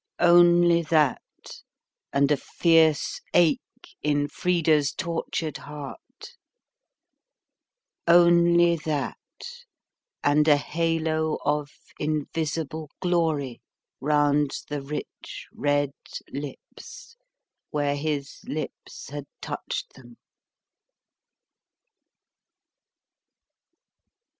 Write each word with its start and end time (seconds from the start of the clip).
Only 0.17 0.81
that, 0.81 1.21
and 2.11 2.31
a 2.31 2.35
fierce 2.35 3.21
ache 3.35 3.61
in 4.01 4.27
Frida's 4.27 4.91
tortured 4.93 5.57
heart; 5.57 6.33
only 8.07 8.77
that, 8.77 9.15
and 10.23 10.47
a 10.47 10.57
halo 10.57 11.37
of 11.45 11.69
invisible 11.99 12.89
glory 12.99 13.61
round 13.99 14.53
the 14.69 14.81
rich 14.81 15.47
red 15.53 15.93
lips, 16.31 17.15
where 17.69 17.95
his 17.95 18.39
lips 18.47 19.09
had 19.11 19.25
touched 19.39 19.93
them. 19.93 20.17